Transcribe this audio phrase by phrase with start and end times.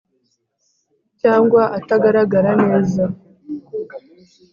[1.21, 3.03] cyangwa atagaragara neza